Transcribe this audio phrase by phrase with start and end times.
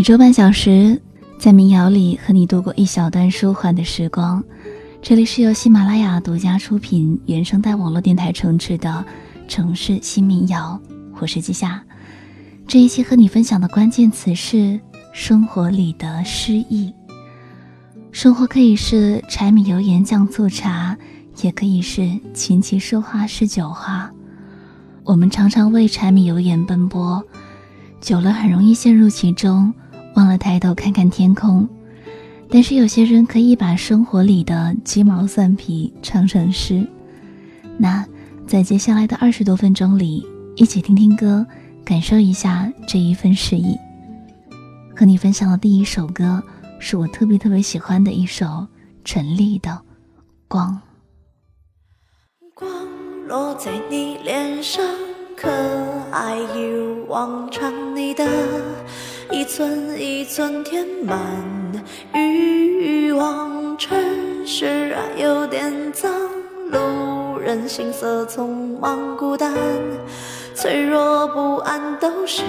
[0.00, 0.98] 每周半小时，
[1.38, 4.42] 在民谣里和你度过一小段舒缓的时光。
[5.02, 9.04] 这里是由喜马拉雅独家出品、原声带网络电台承制的
[9.46, 10.80] 城市新民谣，
[11.20, 11.84] 我是季夏。
[12.66, 14.80] 这一期和你分享的关键词是
[15.12, 16.90] 生活里的诗意。
[18.10, 20.96] 生活可以是柴米油盐酱醋茶，
[21.42, 24.10] 也可以是琴棋书画诗酒花。
[25.04, 27.22] 我们常常为柴米油盐奔波，
[28.00, 29.74] 久了很容易陷入其中，
[30.14, 31.68] 忘了抬头看看天空。
[32.48, 36.84] 但是有些人可以把生活里的鸡毛蒜皮唱成诗。
[37.78, 38.04] 那
[38.46, 41.46] 在接下来的二十多分钟里，一起听听歌，
[41.84, 43.76] 感受一下这一份诗意。
[44.96, 46.42] 和你分享的第一首歌，
[46.80, 48.66] 是我特别特别喜欢的一首
[49.04, 49.70] 陈粒的
[50.48, 50.68] 《光》。
[52.54, 52.68] 光
[53.28, 54.84] 落在你脸上，
[55.36, 55.48] 可
[56.10, 58.28] 爱一如往常，你的
[59.30, 61.18] 一寸一寸填满。
[62.12, 63.96] 欲望城
[64.44, 66.10] 市啊，有点脏，
[66.70, 69.54] 路人行色匆忙，孤单、
[70.54, 72.42] 脆弱、不安都是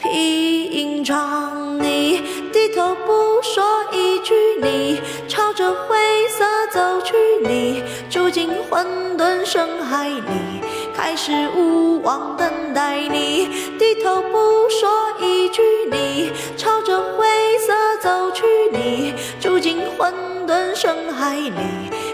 [0.00, 1.78] 平常。
[1.80, 2.22] 你
[2.52, 5.96] 低头不说一句，你朝着灰
[6.28, 8.86] 色走去，你住进混
[9.18, 10.59] 沌深海里，
[11.02, 12.98] 开始无望等待。
[13.08, 13.48] 你
[13.78, 17.26] 低头不说一句，你朝着灰
[17.58, 20.12] 色走去，你住进混
[20.46, 21.52] 沌深海里，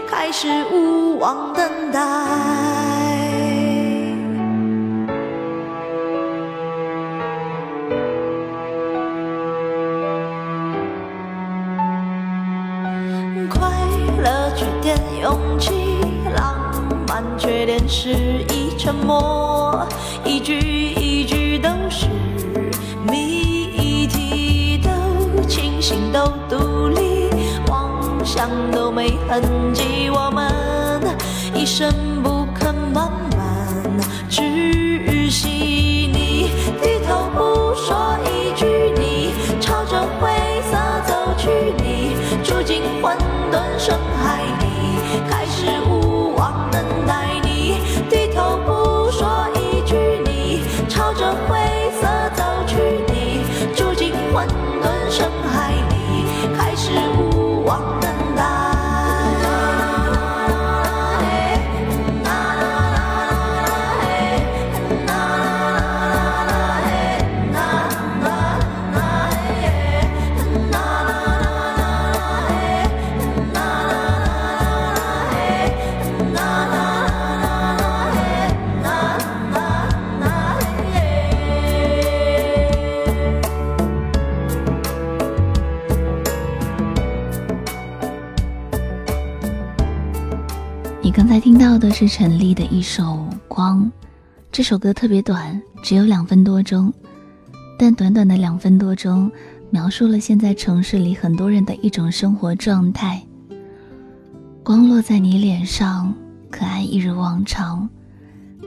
[0.09, 2.76] 开始无望等待。
[17.37, 18.09] 缺点是
[18.49, 19.87] 一沉默，
[20.25, 22.07] 一句一句都是
[23.09, 27.29] 谜题，都清醒，都独立，
[27.67, 29.41] 妄想都没痕
[29.73, 30.51] 迹，我们
[31.53, 31.93] 一生
[32.23, 33.11] 不肯慢
[91.17, 93.03] 刚才听到的是陈粒的一首
[93.47, 93.83] 《光》，
[94.51, 96.93] 这首歌特别短，只有两分多钟，
[97.75, 99.31] 但短短的两分多钟，
[99.71, 103.19] 描述了现在城市里很多人的一种生活状态。
[104.63, 106.13] 光落在你脸上，
[106.51, 107.89] 可爱一如往常，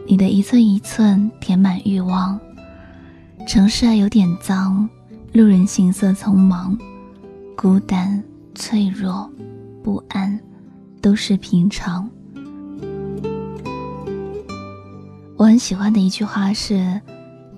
[0.08, 2.36] 你的一寸一寸填满欲望。
[3.46, 4.90] 城市啊有点脏，
[5.32, 6.76] 路人行色匆忙，
[7.56, 8.20] 孤单、
[8.56, 9.30] 脆弱、
[9.84, 10.36] 不安，
[11.00, 12.10] 都是平常。
[15.40, 17.00] 我很喜欢的一句话是：“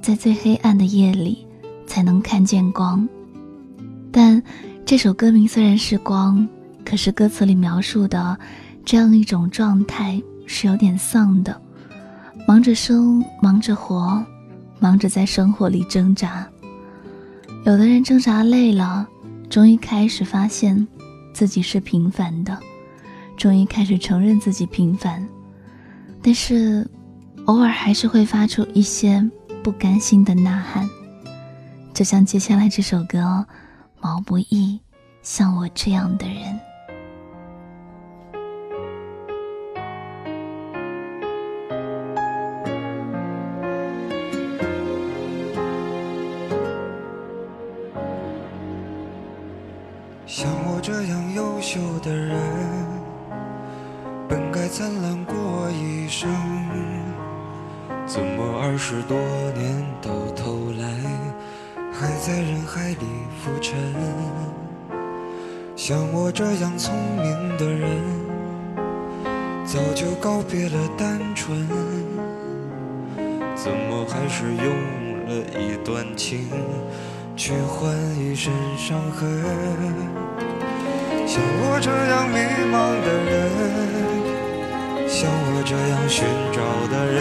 [0.00, 1.44] 在最黑暗的夜里，
[1.84, 3.08] 才能看见光。”
[4.12, 4.40] 但
[4.86, 6.48] 这首歌名虽然是光，
[6.84, 8.38] 可是歌词里描述的
[8.84, 11.60] 这样一种状态是有点丧的。
[12.46, 14.24] 忙着生，忙着活，
[14.78, 16.46] 忙着在生活里挣扎。
[17.66, 19.08] 有的人挣扎累了，
[19.50, 20.86] 终于开始发现
[21.34, 22.56] 自己是平凡的，
[23.36, 25.26] 终于开始承认自己平凡。
[26.22, 26.86] 但是。
[27.46, 29.28] 偶尔还是会发出一些
[29.64, 30.88] 不甘心的呐喊，
[31.92, 33.18] 就像接下来这首歌
[34.00, 34.78] 《毛不易》，
[35.22, 36.58] 像我这样的人，
[66.62, 67.90] 样聪明的人，
[69.66, 71.66] 早就告别了单纯。
[73.56, 74.64] 怎么还是用
[75.26, 76.48] 了一段情
[77.36, 79.42] 去换一身伤痕。
[81.26, 82.38] 像我这样迷
[82.70, 83.30] 茫的人，
[85.08, 86.62] 像我这样寻找
[86.92, 87.18] 的人，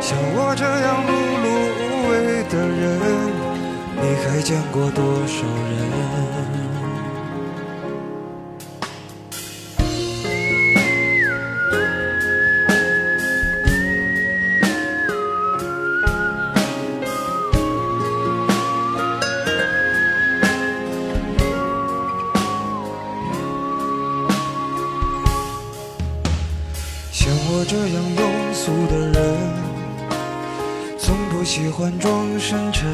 [0.00, 1.10] 像我这样碌
[1.44, 1.46] 碌
[1.78, 2.82] 无为的人，
[4.00, 6.31] 你还见过多少人？
[31.72, 32.86] 欢装深沉。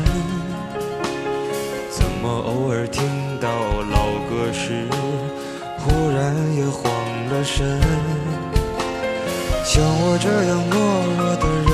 [1.91, 3.03] 怎么偶尔听
[3.41, 3.49] 到
[3.91, 4.87] 老歌时，
[5.79, 6.93] 忽然也慌
[7.29, 7.81] 了神？
[9.65, 10.75] 像我这样懦
[11.19, 11.71] 弱的人，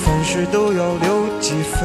[0.00, 1.08] 凡事都要留
[1.40, 1.78] 几分。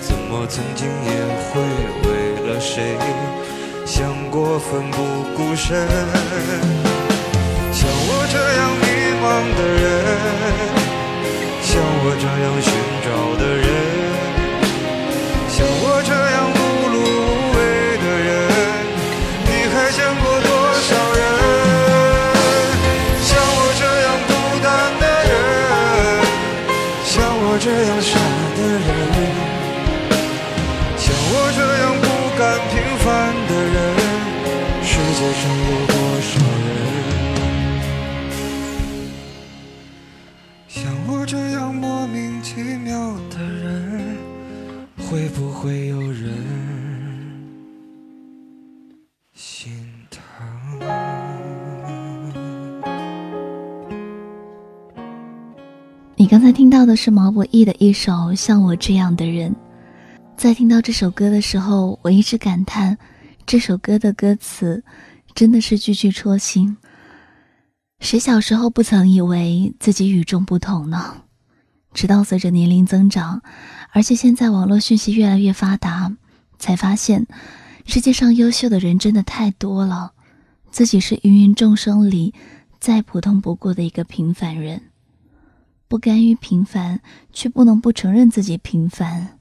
[0.00, 1.10] 怎么曾经也
[1.48, 1.62] 会
[2.02, 2.08] 为
[2.50, 2.98] 了谁，
[3.86, 4.96] 想过奋不
[5.36, 5.86] 顾身？
[7.72, 8.84] 像我这样迷
[9.22, 9.24] 茫
[9.56, 9.86] 的人，
[12.10, 12.72] 我这样寻
[13.04, 13.27] 找。
[56.28, 59.50] 刚才听到的是毛不易的一首《像我这样的人》。
[60.36, 62.98] 在听到这首歌的时候，我一直感叹，
[63.46, 64.84] 这首歌的歌词
[65.34, 66.76] 真的是句句戳心。
[68.00, 71.22] 谁小时候不曾以为自己与众不同呢？
[71.94, 73.40] 直到随着年龄增长，
[73.92, 76.14] 而且现在网络讯息越来越发达，
[76.58, 77.26] 才发现
[77.86, 80.12] 世界上优秀的人真的太多了。
[80.70, 82.34] 自己是芸芸众生里
[82.78, 84.82] 再普通不过的一个平凡人，
[85.88, 87.00] 不甘于平凡，
[87.32, 89.38] 却不能不承认自己平凡。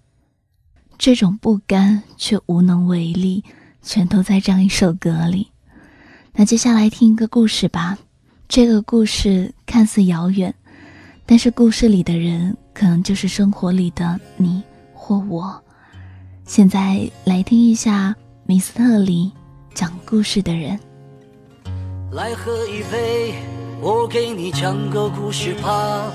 [0.97, 3.43] 这种不甘却无能为力，
[3.81, 5.51] 全都在这样一首歌里。
[6.33, 7.97] 那接下来听一个故事吧。
[8.47, 10.55] 这个故事看似遥远，
[11.25, 14.63] 但是故事里的人可能就是生活里的你
[14.93, 15.61] 或我。
[16.45, 18.15] 现在来听一下
[18.45, 19.29] 米斯特里
[19.73, 20.79] 讲故事的人。
[22.13, 23.35] 来喝一杯，
[23.81, 26.09] 我给你讲个故事吧。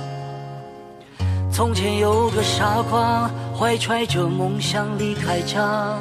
[1.53, 5.99] 从前有个傻瓜，怀揣着梦想离开家，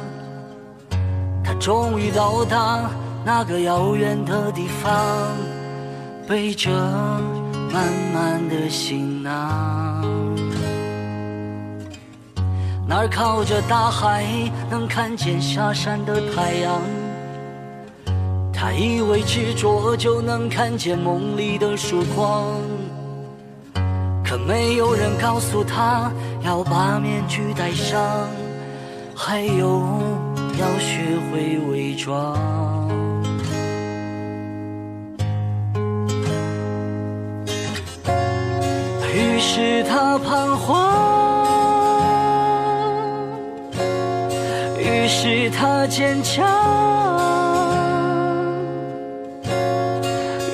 [1.44, 2.90] 他终于到达
[3.22, 4.90] 那个遥远的地方。
[6.26, 6.70] 背着
[7.70, 10.02] 满满的行囊，
[12.86, 14.24] 那儿靠着大海，
[14.70, 16.80] 能看见下山的太阳。
[18.54, 22.46] 他以为执着就能看见梦里的曙光，
[24.32, 26.10] 可没有人告诉他
[26.42, 28.00] 要把面具戴上，
[29.14, 29.82] 还有
[30.58, 32.34] 要学会伪装。
[39.14, 41.44] 于是他彷徨，
[44.78, 46.42] 于是他坚强，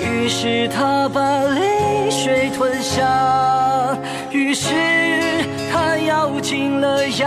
[0.02, 3.06] 于是他把泪水吞下，
[7.18, 7.26] 紧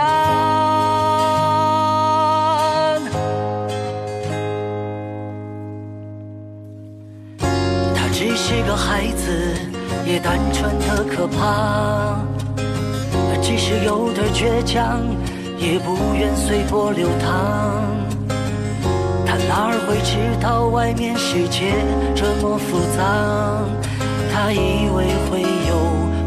[7.94, 9.26] 他只是个孩子。
[10.04, 12.18] 也单纯的可怕，
[13.40, 15.00] 即使有点倔强，
[15.56, 17.30] 也不愿随波流淌。
[19.24, 21.72] 他哪会知道外面世界
[22.16, 23.62] 这么复杂？
[24.34, 25.76] 他以为会有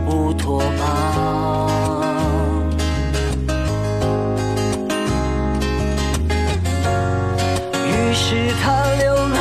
[0.09, 1.34] 乌托邦，
[8.35, 9.39] 是他流浪，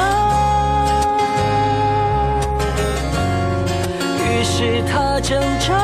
[4.20, 4.44] 于。
[4.44, 5.74] 是他挣扎，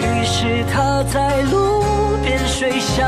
[0.00, 1.82] 于是他在路
[2.22, 3.04] 边睡下，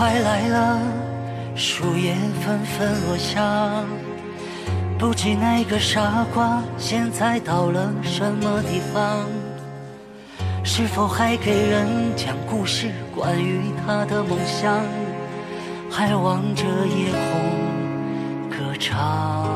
[0.00, 0.78] 快来了，
[1.54, 3.84] 树叶纷纷落下。
[4.98, 9.26] 不知那个傻瓜现在到了什么地方？
[10.64, 14.80] 是否还给人讲故事，关于他的梦想？
[15.90, 19.49] 还望着夜空歌唱。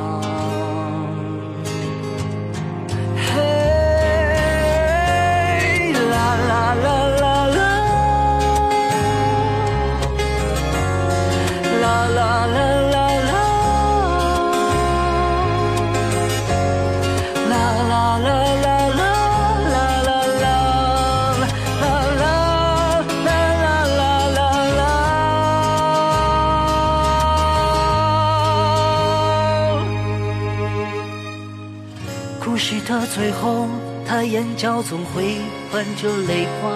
[34.65, 35.37] 角总会
[35.71, 36.73] 泛着泪光。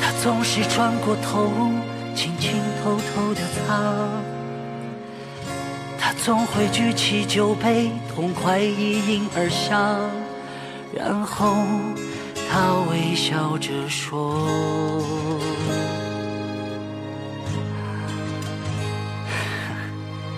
[0.00, 1.50] 他总是转过头，
[2.14, 4.08] 轻轻偷偷的擦。
[5.98, 9.98] 他总会举起酒杯，痛快一饮而下，
[10.94, 11.56] 然后
[12.48, 14.46] 他微笑着说。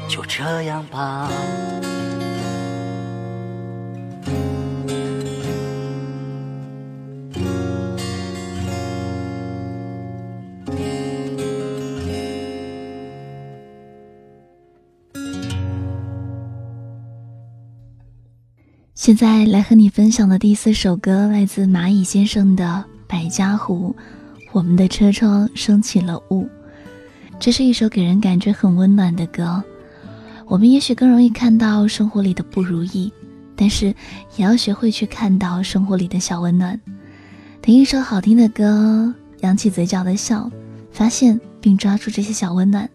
[0.08, 1.28] 就这样吧。
[19.02, 22.64] 现在来和你分享的第四首歌来自蚂蚁先生的
[23.10, 23.92] 《百家湖》，
[24.52, 26.48] 我们的车窗升起了雾。
[27.40, 29.60] 这是一首给人感觉很温暖的歌。
[30.46, 33.12] 我们也许更容易看到生活里的不如意，
[33.56, 33.86] 但是
[34.36, 36.80] 也要学会去看到生活里的小温暖。
[37.60, 40.48] 听一首好听的歌，扬起嘴角的笑，
[40.92, 42.88] 发现并抓住这些小温暖，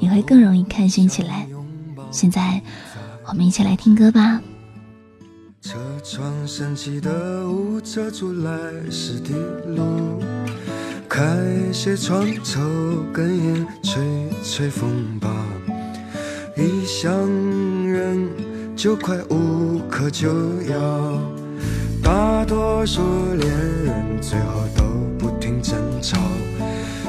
[0.00, 1.48] 你会更容易开心起来。
[2.10, 2.60] 现在，
[3.26, 4.38] 我们一起来听歌吧。
[5.68, 8.52] 车窗升起的雾遮住来
[8.88, 9.34] 时的
[9.74, 10.22] 路，
[11.08, 11.20] 开
[11.72, 12.60] 些窗，抽
[13.12, 14.00] 根烟，吹
[14.44, 15.28] 吹风吧。
[16.56, 17.28] 异乡
[17.84, 18.30] 人
[18.76, 20.28] 就快无可救
[20.70, 21.20] 药，
[22.00, 23.02] 大多数
[23.34, 23.50] 恋
[23.84, 24.84] 人最后都
[25.18, 26.16] 不停争吵，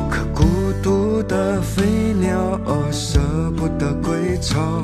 [0.09, 0.43] 可孤
[0.81, 1.85] 独的飞
[2.19, 2.59] 鸟
[2.91, 3.19] 舍
[3.55, 4.81] 不得归巢。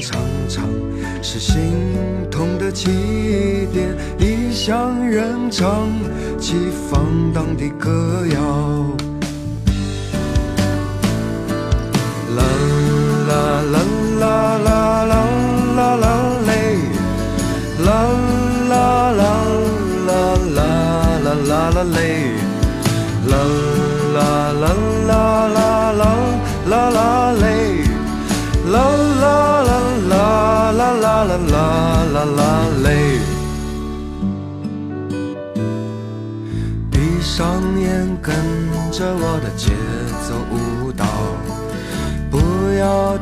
[0.00, 0.64] 常常
[1.22, 1.72] 是心
[2.30, 2.86] 痛的起
[3.72, 3.88] 点，
[4.18, 5.88] 异乡人唱
[6.38, 6.54] 起
[6.90, 8.40] 放荡的歌谣。
[12.36, 12.42] 啦
[13.28, 13.78] 啦啦
[14.20, 15.25] 啦啦啦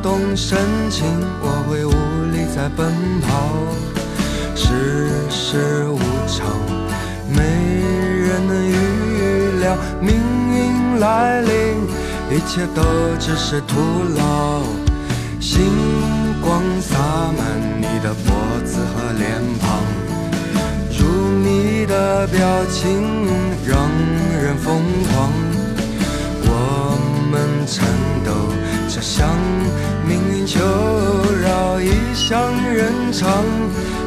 [0.05, 1.03] 动神情，
[1.41, 1.89] 我会无
[2.29, 3.49] 力再奔跑。
[4.55, 5.97] 世事无
[6.27, 6.45] 常，
[7.27, 10.13] 没人能预料，命
[10.53, 11.49] 运来临，
[12.29, 12.83] 一切都
[13.19, 13.73] 只是徒
[14.15, 14.61] 劳。
[15.39, 15.71] 星
[16.39, 16.99] 光洒
[17.35, 19.81] 满你的脖子和脸庞，
[20.99, 21.03] 如
[21.43, 23.25] 你的表情
[23.65, 23.89] 让
[24.39, 25.31] 人疯狂。
[26.47, 26.95] 我
[27.31, 27.83] 们颤
[28.23, 28.44] 抖
[28.95, 29.27] 着向
[30.07, 30.57] 命运求
[31.41, 33.29] 饶，异乡人唱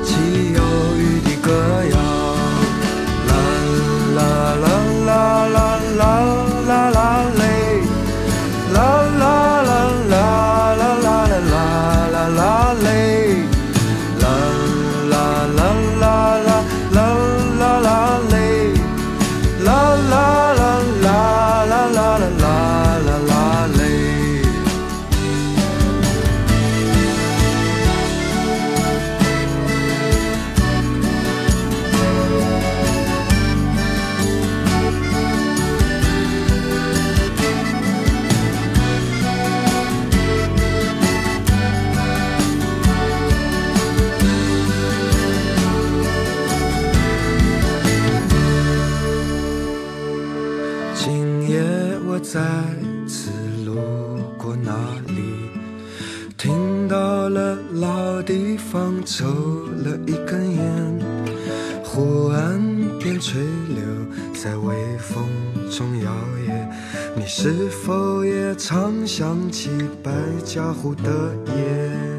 [0.03, 0.15] 起
[0.55, 0.63] 忧
[0.97, 1.53] 郁的歌
[1.91, 2.08] 谣。
[52.21, 52.41] 再
[53.07, 53.31] 次
[53.65, 53.77] 路
[54.37, 54.73] 过那
[55.07, 55.23] 里？
[56.37, 60.99] 听到了老地方抽了一根烟
[61.83, 62.61] 湖岸
[63.01, 63.83] 边垂柳
[64.41, 65.27] 在微风
[65.69, 66.13] 中摇
[66.47, 66.69] 曳。
[67.17, 69.69] 你是否也常想起
[70.03, 70.13] 白
[70.45, 72.18] 家湖的夜？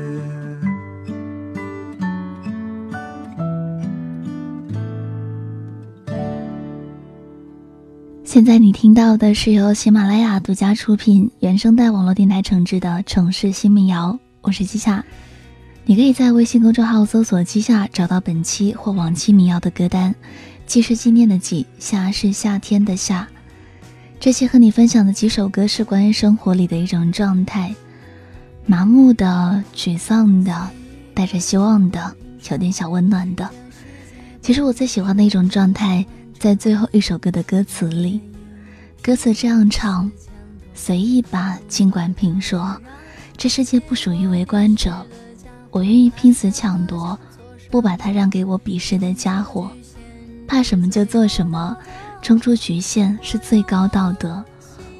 [8.39, 15.03] 现在你听到的是由喜马拉雅独家出品、原声带网络电台承制的《城市新民谣》，我是季夏。
[15.83, 20.15] 你可以在微信公众号搜索“季夏”，找到本期或往期民谣的歌单。
[20.65, 23.27] 季是纪念的季，夏是夏天的夏。
[24.21, 27.75] 这期和你分享的几首歌是关于生活里的一种状态：
[28.65, 30.69] 麻木的、沮丧的、
[31.13, 32.15] 带着希望的、
[32.49, 33.49] 有点小温暖的。
[34.41, 36.05] 其实我最喜欢的一种状态。
[36.39, 38.21] 在最后一首歌的歌词里，
[39.01, 40.11] 歌词这样唱
[40.75, 42.79] ：“随意吧，尽管评说，
[43.37, 45.05] 这世界不属于围观者，
[45.71, 47.17] 我愿意拼死抢夺，
[47.71, 49.71] 不把它让给我鄙视的家伙。
[50.47, 51.75] 怕什么就做什么，
[52.21, 54.43] 冲出局限是最高道德。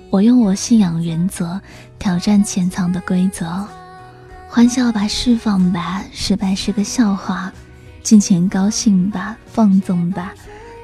[0.09, 1.61] 我用我信仰原则
[1.99, 3.67] 挑战潜藏的规则。
[4.47, 7.51] 欢笑吧，释放吧，失败是个笑话，
[8.01, 10.33] 尽情高兴吧，放纵吧。”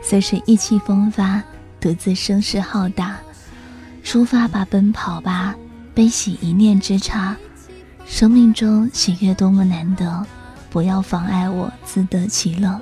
[0.03, 1.41] 随时意气风发，
[1.85, 3.19] 独自声势浩大，
[4.03, 5.53] 出发吧，奔跑吧，
[5.93, 7.37] 悲喜一念之差。
[8.07, 10.25] 生命中喜悦多么难得，
[10.71, 12.81] 不要妨碍我自得其乐。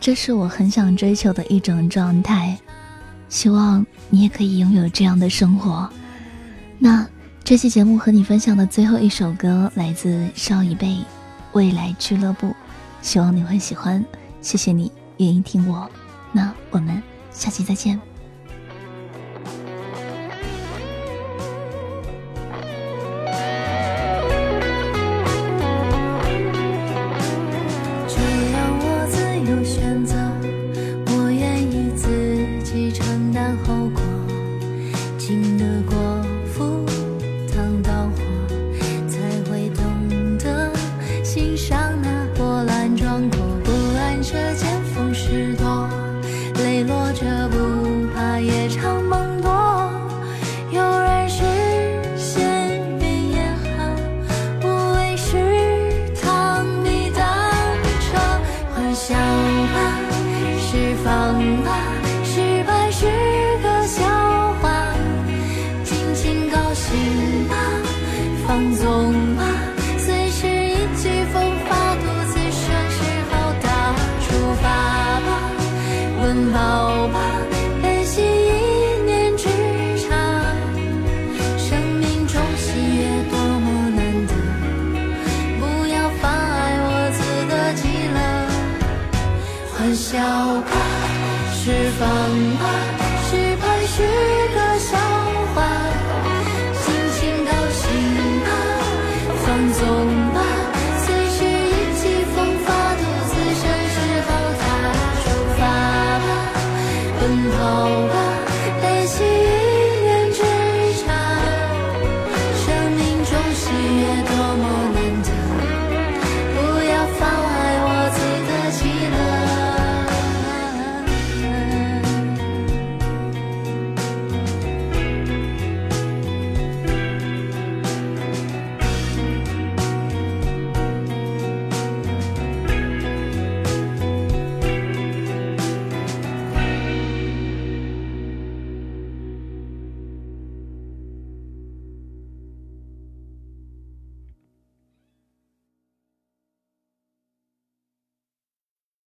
[0.00, 2.56] 这是我很想追求的一种状态，
[3.28, 5.86] 希望你也可以拥有这样的生活。
[6.78, 7.06] 那
[7.44, 10.86] 这期节目和你分享的最后一首歌来自少一辈，
[11.52, 12.46] 《未来俱乐部》，
[13.02, 14.02] 希望你会喜欢。
[14.40, 14.90] 谢谢你。
[15.18, 15.86] 愿意听我，
[16.32, 17.02] 那我们
[17.34, 18.13] 下期再见。